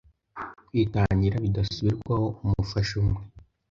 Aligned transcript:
kwitangira 0.67 1.35
bidasubirwaho 1.43 2.27
umufasha 2.43 2.93
umwe 3.01 3.21